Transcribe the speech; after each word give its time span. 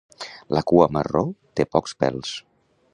La 0.57 0.63
cua 0.71 0.87
marró 0.97 1.23
té 1.61 1.67
pocs 1.77 1.97
pèls. 2.05 2.37